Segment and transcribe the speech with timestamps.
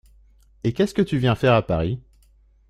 [0.63, 1.99] Et qu’est-ce que tu viens faire à Paris?